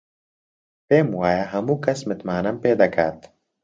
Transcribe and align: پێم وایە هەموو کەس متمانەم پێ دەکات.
پێم 0.87 1.07
وایە 1.19 1.45
هەموو 1.53 1.81
کەس 1.85 1.99
متمانەم 2.09 2.57
پێ 2.63 2.71
دەکات. 2.81 3.19